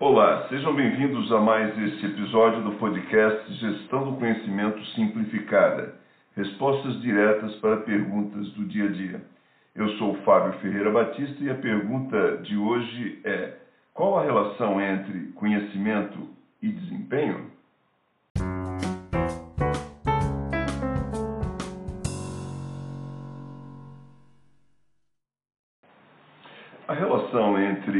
Olá, 0.00 0.46
sejam 0.48 0.74
bem-vindos 0.74 1.30
a 1.30 1.38
mais 1.38 1.76
este 1.76 2.06
episódio 2.06 2.62
do 2.62 2.72
podcast 2.78 3.52
Gestão 3.52 4.10
do 4.10 4.18
Conhecimento 4.18 4.82
Simplificada. 4.94 5.94
Respostas 6.34 7.02
diretas 7.02 7.54
para 7.56 7.82
perguntas 7.82 8.48
do 8.52 8.64
dia 8.64 8.86
a 8.86 8.92
dia. 8.92 9.20
Eu 9.74 9.90
sou 9.98 10.14
Fábio 10.22 10.58
Ferreira 10.60 10.90
Batista 10.90 11.44
e 11.44 11.50
a 11.50 11.54
pergunta 11.54 12.38
de 12.38 12.56
hoje 12.56 13.20
é: 13.24 13.58
qual 13.92 14.18
a 14.18 14.24
relação 14.24 14.80
entre 14.80 15.32
conhecimento 15.32 16.30
e 16.62 16.68
desempenho? 16.68 17.50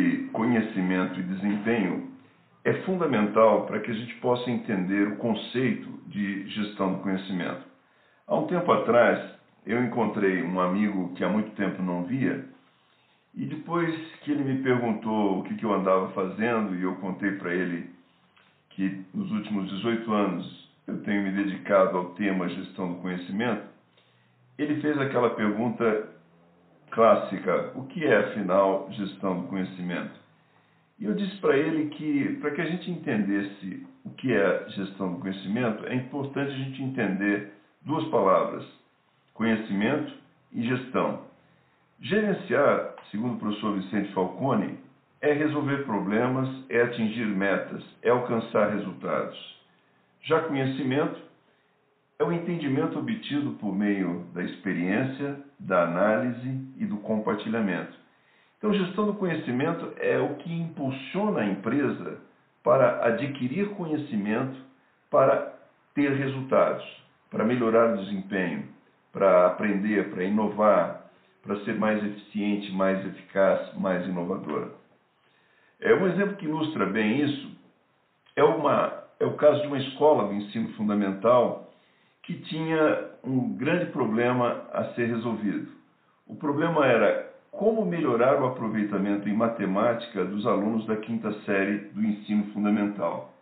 Entre 0.01 0.29
conhecimento 0.33 1.21
e 1.21 1.23
desempenho 1.23 2.11
é 2.65 2.73
fundamental 2.85 3.67
para 3.67 3.81
que 3.81 3.91
a 3.91 3.95
gente 3.95 4.15
possa 4.17 4.51
entender 4.51 5.09
o 5.09 5.17
conceito 5.17 5.89
de 6.07 6.49
gestão 6.49 6.95
do 6.95 6.99
conhecimento. 7.01 7.65
Há 8.27 8.37
um 8.37 8.47
tempo 8.47 8.71
atrás, 8.73 9.35
eu 9.67 9.83
encontrei 9.83 10.43
um 10.43 10.61
amigo 10.61 11.13
que 11.15 11.25
há 11.25 11.29
muito 11.29 11.51
tempo 11.55 11.83
não 11.83 12.05
via, 12.05 12.45
e 13.35 13.45
depois 13.47 13.95
que 14.23 14.33
ele 14.33 14.45
me 14.45 14.63
perguntou 14.63 15.39
o 15.39 15.43
que, 15.45 15.55
que 15.55 15.65
eu 15.65 15.73
andava 15.73 16.09
fazendo, 16.11 16.75
e 16.75 16.83
eu 16.83 16.97
contei 16.97 17.33
para 17.33 17.55
ele 17.55 17.91
que 18.71 19.05
nos 19.15 19.31
últimos 19.31 19.71
18 19.71 20.13
anos 20.13 20.71
eu 20.87 21.03
tenho 21.03 21.23
me 21.23 21.31
dedicado 21.31 21.97
ao 21.97 22.11
tema 22.11 22.49
gestão 22.49 22.93
do 22.93 23.01
conhecimento, 23.01 23.65
ele 24.59 24.81
fez 24.81 24.99
aquela 24.99 25.31
pergunta 25.31 26.09
clássica: 26.91 27.73
o 27.75 27.85
que 27.87 28.05
é, 28.05 28.17
afinal, 28.17 28.89
gestão 28.93 29.41
do 29.41 29.49
conhecimento? 29.49 30.19
E 30.99 31.05
eu 31.05 31.15
disse 31.15 31.37
para 31.37 31.57
ele 31.57 31.89
que, 31.91 32.37
para 32.41 32.51
que 32.51 32.61
a 32.61 32.67
gente 32.67 32.91
entendesse 32.91 33.87
o 34.05 34.11
que 34.11 34.33
é 34.33 34.69
gestão 34.69 35.15
do 35.15 35.21
conhecimento, 35.21 35.87
é 35.87 35.95
importante 35.95 36.53
a 36.53 36.57
gente 36.57 36.83
entender 36.83 37.53
duas 37.83 38.05
palavras: 38.09 38.65
conhecimento 39.35 40.13
e 40.53 40.63
gestão. 40.63 41.23
Gerenciar, 42.01 42.95
segundo 43.11 43.35
o 43.35 43.39
professor 43.39 43.75
Vicente 43.77 44.13
Falcone, 44.13 44.79
é 45.21 45.33
resolver 45.33 45.85
problemas, 45.85 46.49
é 46.71 46.81
atingir 46.83 47.27
metas, 47.27 47.85
é 48.03 48.09
alcançar 48.09 48.71
resultados. 48.71 49.61
Já 50.23 50.41
conhecimento 50.43 51.30
é 52.21 52.25
o 52.25 52.31
entendimento 52.31 52.99
obtido 52.99 53.53
por 53.53 53.75
meio 53.75 54.27
da 54.35 54.43
experiência, 54.43 55.41
da 55.59 55.85
análise 55.85 56.61
e 56.77 56.85
do 56.85 56.99
compartilhamento. 56.99 57.99
Então, 58.59 58.75
gestão 58.75 59.07
do 59.07 59.15
conhecimento 59.15 59.91
é 59.97 60.19
o 60.19 60.35
que 60.35 60.53
impulsiona 60.53 61.41
a 61.41 61.47
empresa 61.47 62.19
para 62.63 63.07
adquirir 63.07 63.71
conhecimento, 63.71 64.61
para 65.11 65.55
ter 65.95 66.13
resultados, 66.13 66.85
para 67.31 67.43
melhorar 67.43 67.95
o 67.95 68.05
desempenho, 68.05 68.69
para 69.11 69.47
aprender, 69.47 70.11
para 70.11 70.23
inovar, 70.23 71.11
para 71.43 71.57
ser 71.65 71.75
mais 71.77 72.05
eficiente, 72.05 72.71
mais 72.71 73.03
eficaz, 73.07 73.73
mais 73.79 74.07
inovadora. 74.07 74.73
É 75.81 75.95
um 75.95 76.07
exemplo 76.07 76.37
que 76.37 76.45
ilustra 76.45 76.85
bem 76.85 77.23
isso 77.23 77.51
é, 78.37 78.45
uma, 78.45 79.05
é 79.19 79.25
o 79.25 79.37
caso 79.39 79.63
de 79.63 79.69
uma 79.69 79.79
escola 79.79 80.29
do 80.29 80.35
ensino 80.35 80.69
fundamental 80.75 81.71
que 82.31 82.43
tinha 82.43 83.11
um 83.25 83.57
grande 83.57 83.87
problema 83.87 84.63
a 84.73 84.85
ser 84.95 85.07
resolvido. 85.07 85.67
O 86.29 86.37
problema 86.37 86.87
era 86.87 87.29
como 87.51 87.85
melhorar 87.85 88.41
o 88.41 88.47
aproveitamento 88.47 89.29
em 89.29 89.35
matemática 89.35 90.25
dos 90.25 90.47
alunos 90.47 90.87
da 90.87 90.97
quinta 90.97 91.33
série 91.41 91.79
do 91.93 92.05
ensino 92.05 92.45
fundamental. 92.53 93.35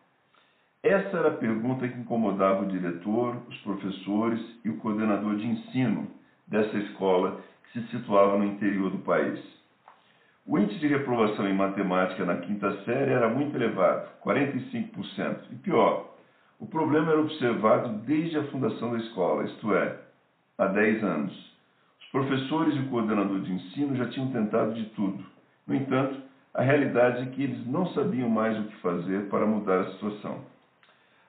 Essa 0.83 1.19
era 1.19 1.28
a 1.28 1.36
pergunta 1.36 1.86
que 1.86 1.98
incomodava 1.98 2.62
o 2.62 2.69
diretor, 2.69 3.36
os 3.47 3.58
professores 3.58 4.41
e 4.64 4.70
o 4.70 4.78
coordenador 4.78 5.36
de 5.36 5.47
ensino 5.47 6.07
dessa 6.46 6.79
escola 6.79 7.42
que 7.64 7.80
se 7.80 7.89
situava 7.89 8.39
no 8.39 8.46
interior 8.46 8.90
do 8.90 8.98
país. 8.98 9.39
O 10.46 10.58
índice 10.58 10.79
de 10.79 10.86
reprovação 10.86 11.46
em 11.46 11.52
matemática 11.52 12.24
na 12.24 12.39
quinta 12.39 12.73
série 12.84 13.11
era 13.11 13.29
muito 13.29 13.55
elevado, 13.55 14.08
45%. 14.24 15.40
E 15.52 15.57
pior, 15.57 16.17
o 16.58 16.67
problema 16.67 17.13
era 17.13 17.20
observado 17.20 18.01
desde 18.05 18.39
a 18.39 18.45
fundação 18.45 18.91
da 18.91 18.98
escola, 18.98 19.45
isto 19.45 19.73
é, 19.74 19.96
há 20.58 20.67
10 20.67 21.05
anos. 21.05 21.52
Os 22.01 22.07
professores 22.08 22.74
e 22.74 22.80
o 22.80 22.89
coordenador 22.89 23.41
de 23.41 23.52
ensino 23.52 23.96
já 23.96 24.07
tinham 24.08 24.33
tentado 24.33 24.74
de 24.74 24.85
tudo. 24.86 25.24
No 25.67 25.74
entanto, 25.74 26.20
a 26.55 26.63
realidade 26.63 27.23
é 27.23 27.27
que 27.27 27.45
eles 27.45 27.64
não 27.67 27.86
sabiam 27.92 28.29
mais 28.29 28.58
o 28.58 28.64
que 28.64 28.77
fazer 28.80 29.29
para 29.29 29.46
mudar 29.46 29.80
a 29.80 29.92
situação. 29.92 30.41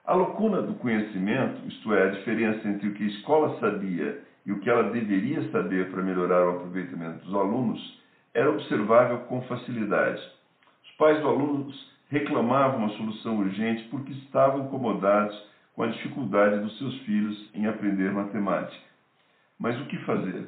A 0.04 0.14
lacuna 0.14 0.62
do 0.62 0.74
conhecimento, 0.74 1.64
isto 1.68 1.94
é, 1.94 2.08
a 2.08 2.10
diferença 2.10 2.66
entre 2.66 2.88
o 2.88 2.94
que 2.94 3.04
a 3.04 3.08
escola 3.08 3.60
sabia 3.60 4.20
e 4.44 4.50
o 4.50 4.58
que 4.58 4.68
ela 4.68 4.90
deveria 4.90 5.48
saber 5.52 5.90
para 5.92 6.02
melhorar 6.02 6.44
o 6.46 6.56
aproveitamento 6.56 7.24
dos 7.24 7.34
alunos, 7.34 8.00
era 8.34 8.50
observável 8.50 9.18
com 9.20 9.42
facilidade. 9.42 10.20
Os 10.84 10.90
pais 10.96 11.18
dos 11.18 11.26
alunos 11.26 11.90
reclamavam 12.10 12.80
uma 12.80 12.90
solução 12.90 13.38
urgente 13.38 13.84
porque 13.84 14.12
estavam 14.12 14.66
incomodados 14.66 15.40
com 15.74 15.84
a 15.84 15.86
dificuldade 15.86 16.58
dos 16.58 16.76
seus 16.78 16.94
filhos 17.02 17.48
em 17.54 17.66
aprender 17.66 18.12
matemática. 18.12 18.84
Mas 19.58 19.80
o 19.80 19.86
que 19.86 19.96
fazer? 19.98 20.46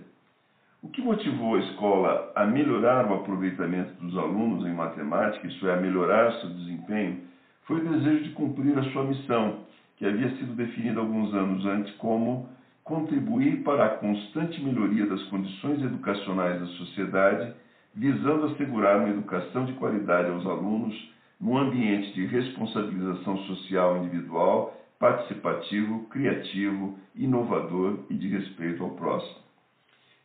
O 0.82 0.88
que 0.88 1.00
motivou 1.00 1.54
a 1.54 1.60
escola 1.60 2.32
a 2.34 2.44
melhorar 2.44 3.06
o 3.06 3.14
aproveitamento 3.14 3.92
dos 4.02 4.18
alunos 4.18 4.66
em 4.66 4.74
matemática, 4.74 5.46
isso 5.46 5.68
é, 5.68 5.74
a 5.74 5.80
melhorar 5.80 6.32
seu 6.40 6.50
desempenho, 6.50 7.20
foi 7.64 7.80
o 7.80 7.88
desejo 7.88 8.24
de 8.24 8.30
cumprir 8.30 8.76
a 8.76 8.82
sua 8.90 9.04
missão, 9.04 9.60
que 9.96 10.04
havia 10.04 10.28
sido 10.36 10.56
definida 10.56 10.98
alguns 10.98 11.32
anos 11.32 11.64
antes 11.64 11.94
como 11.94 12.48
contribuir 12.82 13.62
para 13.62 13.86
a 13.86 13.90
constante 13.90 14.60
melhoria 14.60 15.06
das 15.06 15.22
condições 15.24 15.80
educacionais 15.80 16.60
da 16.60 16.66
sociedade, 16.66 17.54
visando 17.94 18.46
assegurar 18.46 18.98
uma 18.98 19.10
educação 19.10 19.64
de 19.64 19.74
qualidade 19.74 20.30
aos 20.30 20.44
alunos 20.44 21.12
num 21.42 21.58
ambiente 21.58 22.12
de 22.12 22.24
responsabilização 22.24 23.36
social 23.38 23.98
individual, 23.98 24.80
participativo, 24.96 26.04
criativo, 26.04 26.96
inovador 27.16 27.98
e 28.08 28.14
de 28.14 28.28
respeito 28.28 28.84
ao 28.84 28.90
próximo. 28.90 29.42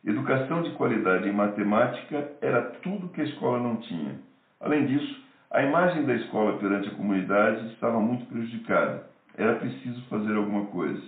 Educação 0.06 0.62
de 0.62 0.70
qualidade 0.70 1.28
em 1.28 1.32
matemática 1.32 2.30
era 2.40 2.62
tudo 2.82 3.08
que 3.08 3.20
a 3.20 3.24
escola 3.24 3.58
não 3.58 3.76
tinha. 3.78 4.14
Além 4.60 4.86
disso, 4.86 5.20
a 5.50 5.60
imagem 5.60 6.04
da 6.04 6.14
escola 6.14 6.56
perante 6.58 6.88
a 6.88 6.94
comunidade 6.94 7.66
estava 7.72 7.98
muito 7.98 8.24
prejudicada. 8.26 9.04
Era 9.36 9.56
preciso 9.56 10.00
fazer 10.02 10.36
alguma 10.36 10.66
coisa. 10.66 11.02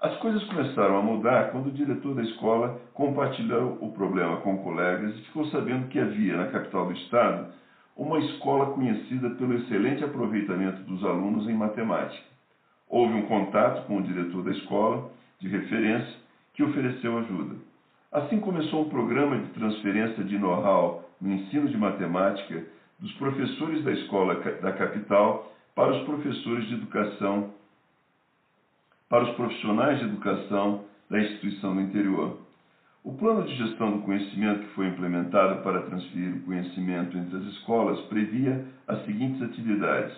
As 0.00 0.16
coisas 0.16 0.42
começaram 0.44 0.98
a 0.98 1.02
mudar 1.02 1.52
quando 1.52 1.66
o 1.66 1.72
diretor 1.72 2.16
da 2.16 2.22
escola 2.22 2.80
compartilhou 2.92 3.78
o 3.80 3.92
problema 3.92 4.38
com 4.38 4.58
colegas 4.58 5.14
e 5.16 5.22
ficou 5.22 5.46
sabendo 5.46 5.86
que 5.88 6.00
havia, 6.00 6.36
na 6.36 6.48
capital 6.48 6.86
do 6.86 6.92
estado, 6.92 7.52
uma 8.02 8.18
escola 8.18 8.72
conhecida 8.72 9.30
pelo 9.30 9.54
excelente 9.54 10.02
aproveitamento 10.02 10.82
dos 10.82 11.04
alunos 11.04 11.48
em 11.48 11.54
matemática. 11.54 12.26
Houve 12.88 13.14
um 13.14 13.22
contato 13.22 13.86
com 13.86 13.98
o 13.98 14.02
diretor 14.02 14.42
da 14.42 14.50
escola, 14.50 15.10
de 15.38 15.46
referência, 15.46 16.16
que 16.52 16.64
ofereceu 16.64 17.16
ajuda. 17.18 17.54
Assim 18.10 18.40
começou 18.40 18.82
um 18.82 18.88
programa 18.88 19.38
de 19.38 19.48
transferência 19.50 20.24
de 20.24 20.36
know-how 20.36 21.08
no 21.20 21.32
ensino 21.32 21.68
de 21.68 21.78
matemática 21.78 22.64
dos 22.98 23.12
professores 23.14 23.84
da 23.84 23.92
escola 23.92 24.34
da 24.60 24.72
capital 24.72 25.52
para 25.74 25.92
os 25.92 26.04
professores 26.04 26.66
de 26.66 26.74
educação, 26.74 27.54
para 29.08 29.24
os 29.24 29.30
profissionais 29.36 30.00
de 30.00 30.06
educação 30.06 30.84
da 31.08 31.20
instituição 31.20 31.74
do 31.76 31.80
interior. 31.80 32.36
O 33.04 33.14
plano 33.14 33.42
de 33.42 33.56
gestão 33.56 33.90
do 33.90 34.02
conhecimento 34.02 34.60
que 34.60 34.74
foi 34.74 34.86
implementado 34.86 35.60
para 35.62 35.82
transferir 35.82 36.36
o 36.36 36.42
conhecimento 36.42 37.18
entre 37.18 37.36
as 37.36 37.42
escolas 37.54 38.00
previa 38.02 38.64
as 38.86 39.04
seguintes 39.04 39.42
atividades: 39.42 40.16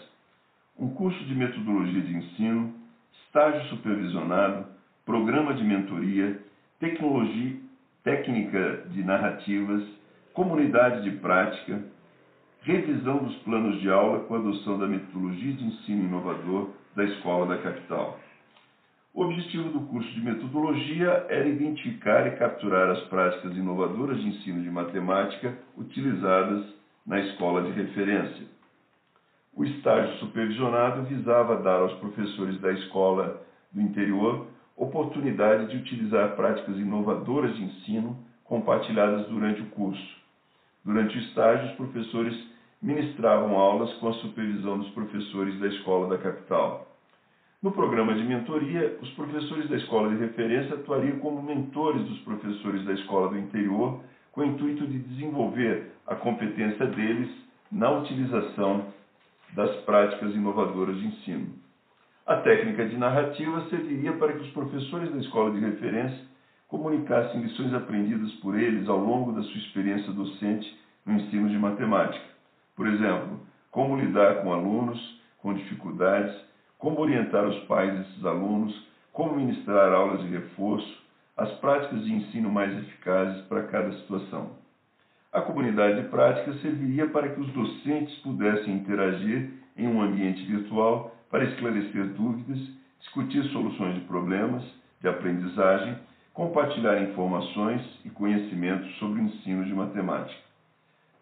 um 0.79 0.91
curso 0.91 1.25
de 1.25 1.35
metodologia 1.35 2.03
de 2.03 2.14
ensino, 2.14 2.75
estágio 3.25 3.70
supervisionado, 3.70 4.67
programa 5.06 5.55
de 5.55 5.64
mentoria, 5.64 6.38
tecnologia, 6.79 7.56
técnica 8.03 8.85
de 8.91 9.03
narrativas, 9.03 9.82
comunidade 10.35 11.05
de 11.05 11.17
prática, 11.17 11.82
revisão 12.61 13.17
dos 13.17 13.35
planos 13.44 13.81
de 13.81 13.91
aula 13.91 14.20
com 14.25 14.35
a 14.35 14.38
adoção 14.38 14.79
da 14.79 14.87
metodologia 14.87 15.55
de 15.55 15.64
ensino 15.64 16.05
inovador 16.05 16.69
da 16.94 17.05
escola 17.05 17.47
da 17.47 17.62
capital. 17.62 18.20
O 19.14 19.22
objetivo 19.22 19.69
do 19.69 19.87
curso 19.87 20.11
de 20.11 20.20
metodologia 20.20 21.25
era 21.28 21.49
identificar 21.49 22.26
e 22.26 22.37
capturar 22.37 22.90
as 22.90 23.00
práticas 23.05 23.56
inovadoras 23.56 24.20
de 24.20 24.26
ensino 24.26 24.61
de 24.61 24.69
matemática 24.69 25.56
utilizadas 25.76 26.66
na 27.06 27.20
escola 27.20 27.62
de 27.62 27.70
referência. 27.70 28.44
O 29.55 29.64
estágio 29.64 30.16
supervisionado 30.19 31.05
visava 31.05 31.62
dar 31.62 31.78
aos 31.78 31.93
professores 32.00 32.61
da 32.61 32.72
escola 32.72 33.40
do 33.70 33.81
interior 33.81 34.49
oportunidade 34.76 35.70
de 35.70 35.76
utilizar 35.76 36.34
práticas 36.34 36.76
inovadoras 36.76 37.55
de 37.55 37.62
ensino 37.62 38.19
compartilhadas 38.43 39.28
durante 39.28 39.62
o 39.62 39.67
curso. 39.67 40.17
Durante 40.84 41.17
o 41.17 41.20
estágio, 41.20 41.70
os 41.70 41.76
professores 41.76 42.37
ministravam 42.82 43.56
aulas 43.56 43.93
com 43.94 44.08
a 44.08 44.14
supervisão 44.14 44.76
dos 44.76 44.90
professores 44.90 45.58
da 45.60 45.69
escola 45.69 46.08
da 46.08 46.19
capital. 46.19 46.94
No 47.64 47.72
programa 47.72 48.12
de 48.12 48.22
mentoria, 48.22 48.94
os 49.00 49.08
professores 49.12 49.70
da 49.70 49.76
escola 49.76 50.11
de 50.11 50.16
referência 50.16 50.75
atuariam 50.75 51.19
como 51.20 51.43
mentores 51.43 52.02
dos 52.02 52.19
professores 52.19 52.84
da 52.84 52.93
escola 52.93 53.31
do 53.31 53.38
interior, 53.38 54.02
com 54.32 54.43
o 54.43 54.44
intuito 54.44 54.87
de 54.87 54.99
desenvolver 54.99 55.90
a 56.06 56.14
competência 56.14 56.87
deles 56.88 57.31
na 57.72 57.90
utilização 57.90 58.84
das 59.55 59.75
práticas 59.76 60.34
inovadoras 60.34 60.94
de 60.99 61.06
ensino. 61.06 61.55
A 62.26 62.37
técnica 62.37 62.87
de 62.87 62.99
narrativa 62.99 63.67
serviria 63.70 64.12
para 64.12 64.34
que 64.34 64.43
os 64.43 64.50
professores 64.50 65.10
da 65.10 65.20
escola 65.20 65.50
de 65.52 65.60
referência 65.60 66.20
comunicassem 66.69 67.40
lições 67.40 67.72
aprendidas 67.72 68.31
por 68.43 68.58
eles 68.58 68.87
ao 68.90 68.99
longo 68.99 69.32
da 69.32 69.43
sua 69.43 69.56
experiência 69.56 70.12
docente 70.12 70.70
no 71.06 71.14
ensino 71.14 71.49
de 71.49 71.58
matemática. 71.58 72.26
Por 72.76 72.87
exemplo, 72.87 73.40
como 73.70 73.96
lidar 73.96 74.43
com 74.43 74.52
alunos 74.52 75.19
com 75.38 75.55
dificuldades 75.55 76.44
como 76.79 77.00
orientar 77.00 77.44
os 77.47 77.59
pais 77.65 77.93
desses 77.97 78.25
alunos, 78.25 78.87
como 79.12 79.37
ministrar 79.37 79.93
aulas 79.93 80.21
de 80.23 80.29
reforço, 80.29 81.03
as 81.37 81.50
práticas 81.59 82.05
de 82.05 82.12
ensino 82.12 82.50
mais 82.50 82.76
eficazes 82.79 83.43
para 83.47 83.65
cada 83.65 83.93
situação. 83.99 84.50
A 85.32 85.41
comunidade 85.41 86.03
de 86.03 86.09
prática 86.09 86.53
serviria 86.59 87.09
para 87.09 87.29
que 87.29 87.41
os 87.41 87.53
docentes 87.53 88.15
pudessem 88.19 88.75
interagir 88.75 89.50
em 89.76 89.88
um 89.88 90.00
ambiente 90.00 90.44
virtual 90.44 91.15
para 91.31 91.44
esclarecer 91.44 92.06
dúvidas, 92.09 92.59
discutir 93.00 93.43
soluções 93.50 93.97
de 93.97 94.00
problemas 94.03 94.62
de 95.00 95.09
aprendizagem, 95.09 95.97
compartilhar 96.32 97.03
informações 97.03 97.82
e 98.05 98.11
conhecimentos 98.11 98.93
sobre 98.97 99.20
o 99.20 99.25
ensino 99.25 99.65
de 99.65 99.75
matemática. 99.75 100.41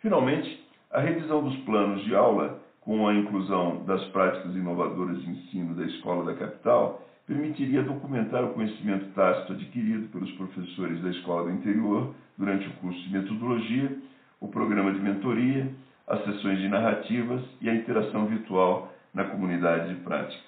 Finalmente, 0.00 0.62
a 0.90 1.00
revisão 1.00 1.42
dos 1.42 1.56
planos 1.64 2.04
de 2.04 2.14
aula 2.14 2.60
com 2.84 3.06
a 3.06 3.14
inclusão 3.14 3.84
das 3.84 4.04
práticas 4.06 4.54
inovadoras 4.54 5.20
de 5.22 5.30
ensino 5.30 5.74
da 5.74 5.84
escola 5.84 6.24
da 6.24 6.38
capital, 6.38 7.02
permitiria 7.26 7.82
documentar 7.82 8.44
o 8.44 8.52
conhecimento 8.52 9.06
tácito 9.14 9.52
adquirido 9.52 10.08
pelos 10.08 10.30
professores 10.32 11.00
da 11.00 11.10
escola 11.10 11.44
do 11.44 11.56
interior 11.56 12.12
durante 12.36 12.66
o 12.68 12.72
curso 12.74 13.00
de 13.02 13.12
metodologia, 13.12 13.96
o 14.40 14.48
programa 14.48 14.92
de 14.92 14.98
mentoria, 14.98 15.70
as 16.08 16.24
sessões 16.24 16.58
de 16.58 16.68
narrativas 16.68 17.42
e 17.60 17.70
a 17.70 17.74
interação 17.74 18.26
virtual 18.26 18.92
na 19.14 19.24
comunidade 19.24 19.94
de 19.94 20.00
prática. 20.00 20.42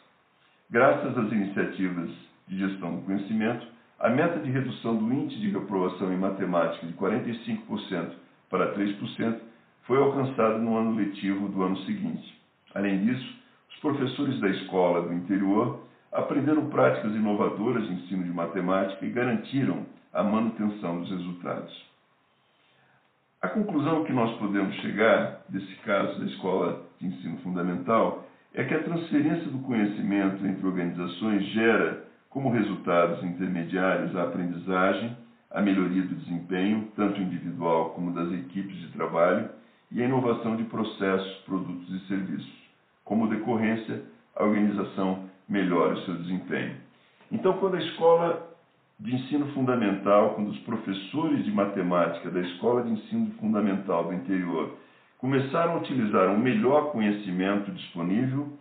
Graças 0.68 1.16
às 1.16 1.30
iniciativas 1.30 2.10
de 2.48 2.58
gestão 2.58 2.96
do 2.96 3.02
conhecimento, 3.02 3.66
a 4.00 4.08
meta 4.10 4.40
de 4.40 4.50
redução 4.50 4.96
do 4.96 5.14
índice 5.14 5.40
de 5.40 5.50
reprovação 5.50 6.12
em 6.12 6.16
matemática 6.16 6.84
de 6.84 6.92
45% 6.94 8.10
para 8.50 8.74
3% 8.74 9.38
foi 9.86 9.98
alcançado 9.98 10.58
no 10.58 10.76
ano 10.76 10.94
letivo 10.96 11.48
do 11.48 11.62
ano 11.62 11.76
seguinte. 11.84 12.40
Além 12.74 13.04
disso, 13.04 13.36
os 13.70 13.80
professores 13.80 14.40
da 14.40 14.48
escola 14.48 15.02
do 15.02 15.12
interior 15.12 15.80
aprenderam 16.10 16.68
práticas 16.70 17.12
inovadoras 17.14 17.86
de 17.86 17.94
ensino 17.94 18.24
de 18.24 18.30
matemática 18.30 19.04
e 19.04 19.10
garantiram 19.10 19.84
a 20.12 20.22
manutenção 20.22 21.00
dos 21.00 21.10
resultados. 21.10 21.94
A 23.42 23.48
conclusão 23.48 24.04
que 24.04 24.12
nós 24.12 24.34
podemos 24.38 24.74
chegar 24.76 25.42
desse 25.48 25.74
caso 25.84 26.18
da 26.18 26.26
escola 26.26 26.82
de 26.98 27.08
ensino 27.08 27.36
fundamental 27.38 28.24
é 28.54 28.64
que 28.64 28.72
a 28.72 28.82
transferência 28.82 29.50
do 29.50 29.58
conhecimento 29.58 30.46
entre 30.46 30.66
organizações 30.66 31.44
gera 31.48 32.04
como 32.30 32.50
resultados 32.50 33.22
intermediários 33.22 34.16
a 34.16 34.22
aprendizagem, 34.22 35.16
a 35.50 35.60
melhoria 35.60 36.02
do 36.02 36.14
desempenho, 36.14 36.88
tanto 36.96 37.20
individual 37.20 37.90
como 37.90 38.12
das 38.12 38.32
equipes 38.32 38.76
de 38.78 38.88
trabalho, 38.88 39.50
e 39.90 40.02
a 40.02 40.06
inovação 40.06 40.56
de 40.56 40.64
processos, 40.64 41.34
produtos 41.46 41.88
e 41.90 42.06
serviços. 42.06 42.52
Como 43.04 43.28
decorrência, 43.28 44.02
a 44.34 44.44
organização 44.44 45.28
melhora 45.48 45.94
o 45.94 46.00
seu 46.02 46.14
desempenho. 46.16 46.76
Então, 47.30 47.54
quando 47.54 47.76
a 47.76 47.82
escola 47.82 48.54
de 48.98 49.14
ensino 49.14 49.46
fundamental, 49.52 50.34
quando 50.34 50.48
os 50.48 50.58
professores 50.60 51.44
de 51.44 51.50
matemática 51.50 52.30
da 52.30 52.40
escola 52.40 52.82
de 52.82 52.92
ensino 52.92 53.30
fundamental 53.40 54.04
do 54.04 54.14
interior 54.14 54.76
começaram 55.18 55.74
a 55.74 55.76
utilizar 55.78 56.28
o 56.34 56.38
melhor 56.38 56.92
conhecimento 56.92 57.70
disponível, 57.72 58.52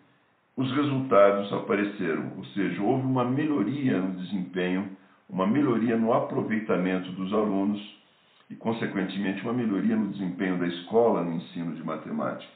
os 0.56 0.72
resultados 0.72 1.52
apareceram, 1.52 2.32
ou 2.38 2.46
seja, 2.46 2.82
houve 2.82 3.06
uma 3.06 3.26
melhoria 3.26 4.00
no 4.00 4.14
desempenho, 4.14 4.90
uma 5.30 5.48
melhoria 5.48 5.98
no 5.98 6.14
aproveitamento 6.14 7.12
dos 7.12 7.34
alunos 7.34 8.03
e, 8.50 8.56
consequentemente, 8.56 9.42
uma 9.42 9.54
melhoria 9.54 9.96
no 9.96 10.12
desempenho 10.12 10.60
da 10.60 10.68
escola 10.68 11.24
no 11.24 11.34
ensino 11.34 11.76
de 11.76 11.84
matemática. 11.84 12.52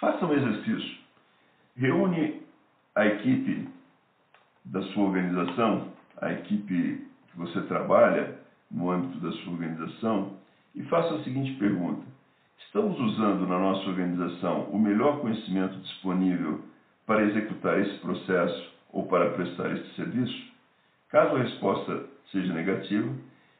Faça 0.00 0.24
um 0.24 0.32
exercício. 0.32 0.98
Reúne 1.76 2.42
a 2.94 3.06
equipe 3.06 3.68
da 4.64 4.82
sua 4.82 5.04
organização, 5.04 5.92
a 6.20 6.32
equipe 6.32 7.08
que 7.30 7.36
você 7.36 7.60
trabalha 7.62 8.38
no 8.70 8.90
âmbito 8.90 9.18
da 9.20 9.32
sua 9.32 9.52
organização, 9.52 10.36
e 10.74 10.82
faça 10.84 11.14
a 11.14 11.24
seguinte 11.24 11.54
pergunta: 11.54 12.02
Estamos 12.66 12.98
usando 13.00 13.46
na 13.46 13.58
nossa 13.58 13.88
organização 13.88 14.64
o 14.64 14.78
melhor 14.78 15.20
conhecimento 15.20 15.76
disponível 15.78 16.60
para 17.06 17.24
executar 17.24 17.80
esse 17.80 17.98
processo 17.98 18.72
ou 18.92 19.06
para 19.06 19.30
prestar 19.30 19.70
este 19.72 19.94
serviço? 19.94 20.52
Caso 21.08 21.36
a 21.36 21.42
resposta 21.42 22.04
seja 22.30 22.52
negativa, 22.52 23.10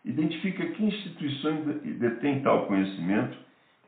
identifica 0.08 0.64
que 0.64 0.84
instituições 0.84 1.82
detêm 1.99 2.40
tal 2.40 2.66
conhecimento 2.66 3.37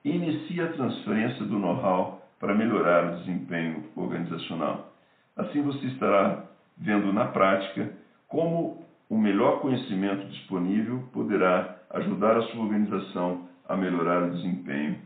e 0.04 0.10
inicia 0.10 0.66
a 0.66 0.72
transferência 0.74 1.44
do 1.46 1.58
know-how 1.58 2.22
para 2.38 2.54
melhorar 2.54 3.06
o 3.06 3.16
desempenho 3.18 3.84
organizacional. 3.96 4.92
Assim 5.34 5.62
você 5.62 5.86
estará 5.86 6.44
vendo 6.76 7.12
na 7.12 7.26
prática 7.26 7.90
como 8.28 8.84
o 9.08 9.16
melhor 9.16 9.60
conhecimento 9.60 10.26
disponível 10.28 11.02
poderá 11.12 11.76
ajudar 11.90 12.36
a 12.36 12.42
sua 12.42 12.64
organização 12.64 13.48
a 13.66 13.74
melhorar 13.74 14.22
o 14.22 14.30
desempenho, 14.30 15.00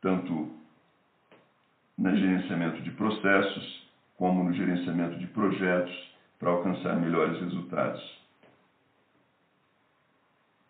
tanto 0.00 0.50
no 1.96 2.16
gerenciamento 2.16 2.80
de 2.82 2.92
processos, 2.92 3.88
como 4.16 4.44
no 4.44 4.52
gerenciamento 4.52 5.18
de 5.18 5.26
projetos, 5.26 6.14
para 6.38 6.50
alcançar 6.50 6.94
melhores 6.96 7.40
resultados. 7.40 8.17